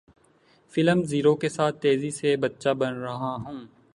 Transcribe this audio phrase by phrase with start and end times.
[0.73, 3.59] film zero کے ساتھ تیزی سے بچہ بن رہا ہوں